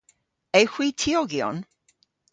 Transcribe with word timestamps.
Ewgh 0.59 0.73
hwi 0.73 0.87
tiogyon? 0.99 1.57